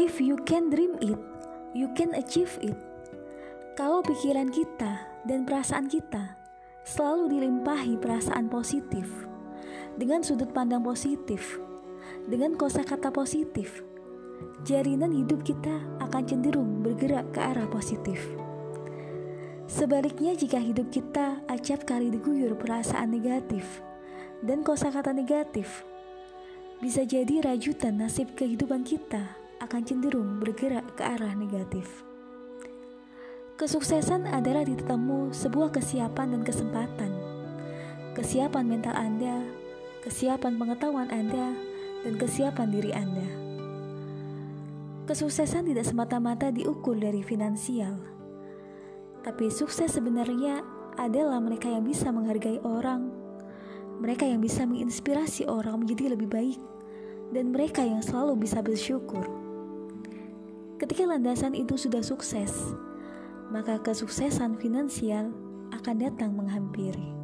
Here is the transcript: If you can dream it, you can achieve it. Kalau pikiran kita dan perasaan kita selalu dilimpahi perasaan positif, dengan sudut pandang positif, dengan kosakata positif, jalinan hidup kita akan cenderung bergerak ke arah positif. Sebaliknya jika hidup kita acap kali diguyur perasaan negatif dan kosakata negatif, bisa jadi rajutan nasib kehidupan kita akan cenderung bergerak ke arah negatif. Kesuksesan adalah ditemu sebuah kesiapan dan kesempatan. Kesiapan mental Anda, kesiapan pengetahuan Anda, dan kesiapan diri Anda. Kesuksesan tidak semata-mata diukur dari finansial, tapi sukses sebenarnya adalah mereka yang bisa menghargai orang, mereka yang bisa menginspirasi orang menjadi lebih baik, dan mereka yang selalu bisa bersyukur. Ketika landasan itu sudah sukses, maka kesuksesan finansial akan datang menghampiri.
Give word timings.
If 0.00 0.16
you 0.16 0.40
can 0.48 0.72
dream 0.72 0.96
it, 1.04 1.20
you 1.76 1.92
can 1.92 2.16
achieve 2.16 2.56
it. 2.64 2.72
Kalau 3.76 4.00
pikiran 4.00 4.48
kita 4.48 4.96
dan 5.28 5.44
perasaan 5.44 5.92
kita 5.92 6.40
selalu 6.88 7.36
dilimpahi 7.36 8.00
perasaan 8.00 8.48
positif, 8.48 9.04
dengan 10.00 10.24
sudut 10.24 10.56
pandang 10.56 10.80
positif, 10.80 11.60
dengan 12.24 12.56
kosakata 12.56 13.12
positif, 13.12 13.84
jalinan 14.64 15.12
hidup 15.12 15.44
kita 15.44 15.84
akan 16.00 16.24
cenderung 16.24 16.80
bergerak 16.80 17.28
ke 17.36 17.40
arah 17.44 17.68
positif. 17.68 18.24
Sebaliknya 19.68 20.32
jika 20.32 20.64
hidup 20.64 20.88
kita 20.88 21.44
acap 21.44 21.84
kali 21.84 22.08
diguyur 22.08 22.56
perasaan 22.56 23.12
negatif 23.12 23.84
dan 24.40 24.64
kosakata 24.64 25.12
negatif, 25.12 25.84
bisa 26.80 27.04
jadi 27.04 27.44
rajutan 27.44 28.00
nasib 28.00 28.32
kehidupan 28.32 28.80
kita 28.80 29.39
akan 29.60 29.80
cenderung 29.84 30.40
bergerak 30.40 30.96
ke 30.96 31.04
arah 31.04 31.36
negatif. 31.36 32.04
Kesuksesan 33.60 34.24
adalah 34.24 34.64
ditemu 34.64 35.36
sebuah 35.36 35.68
kesiapan 35.68 36.32
dan 36.32 36.42
kesempatan. 36.48 37.12
Kesiapan 38.16 38.64
mental 38.64 38.96
Anda, 38.96 39.44
kesiapan 40.00 40.56
pengetahuan 40.56 41.12
Anda, 41.12 41.52
dan 42.00 42.16
kesiapan 42.16 42.68
diri 42.72 42.92
Anda. 42.96 43.28
Kesuksesan 45.04 45.68
tidak 45.68 45.84
semata-mata 45.84 46.48
diukur 46.48 46.96
dari 46.96 47.20
finansial, 47.20 48.00
tapi 49.20 49.52
sukses 49.52 49.92
sebenarnya 49.92 50.64
adalah 50.96 51.36
mereka 51.36 51.68
yang 51.68 51.84
bisa 51.84 52.08
menghargai 52.08 52.64
orang, 52.64 53.12
mereka 54.00 54.24
yang 54.24 54.40
bisa 54.40 54.64
menginspirasi 54.64 55.44
orang 55.44 55.84
menjadi 55.84 56.16
lebih 56.16 56.32
baik, 56.32 56.60
dan 57.36 57.52
mereka 57.52 57.84
yang 57.84 58.00
selalu 58.00 58.40
bisa 58.40 58.64
bersyukur. 58.64 59.39
Ketika 60.80 61.04
landasan 61.04 61.52
itu 61.52 61.76
sudah 61.76 62.00
sukses, 62.00 62.72
maka 63.52 63.76
kesuksesan 63.84 64.56
finansial 64.56 65.28
akan 65.76 65.96
datang 66.00 66.32
menghampiri. 66.32 67.19